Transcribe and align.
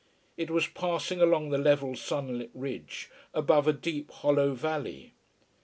It 0.35 0.49
was 0.49 0.65
passing 0.65 1.21
along 1.21 1.51
the 1.51 1.59
level 1.59 1.95
sunlit 1.95 2.49
ridge 2.55 3.11
above 3.35 3.67
a 3.67 3.71
deep, 3.73 4.09
hollow 4.09 4.55
valley. 4.55 5.13